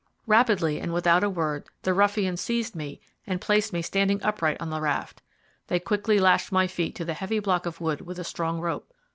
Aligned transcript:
Rapidly, 0.25 0.79
and 0.81 0.91
without 0.95 1.23
a 1.23 1.29
word, 1.29 1.65
the 1.83 1.93
ruffians 1.93 2.41
seized 2.41 2.73
me 2.75 2.99
and 3.27 3.39
placed 3.39 3.71
me 3.71 3.83
standing 3.83 4.19
upright 4.23 4.57
on 4.59 4.71
the 4.71 4.81
raft. 4.81 5.21
They 5.67 5.79
quickly 5.79 6.17
lashed 6.19 6.51
my 6.51 6.65
feet 6.65 6.95
to 6.95 7.05
the 7.05 7.13
heavy 7.13 7.37
block 7.37 7.67
of 7.67 7.79
wood 7.79 8.01
with 8.01 8.17
a 8.17 8.23
strong 8.23 8.59
rope. 8.59 8.91